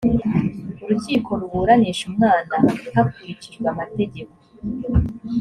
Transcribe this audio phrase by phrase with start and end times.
[0.83, 2.55] urukiko ruburanisha umwana
[2.95, 4.35] hakurikijwe amategeko